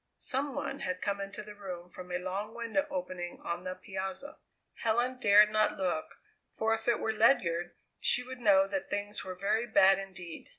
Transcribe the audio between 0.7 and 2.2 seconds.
had come into the room from a